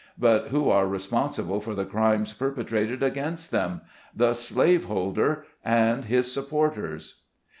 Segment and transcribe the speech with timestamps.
[0.17, 3.81] But who are responsible for the crimes perpetrated against them?
[4.15, 7.21] The slave holder and his supporters